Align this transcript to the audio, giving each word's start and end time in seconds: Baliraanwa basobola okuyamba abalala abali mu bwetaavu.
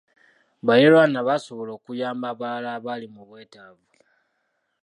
Baliraanwa 0.65 1.21
basobola 1.29 1.71
okuyamba 1.77 2.25
abalala 2.33 2.69
abali 2.77 3.07
mu 3.13 3.21
bwetaavu. 3.29 3.87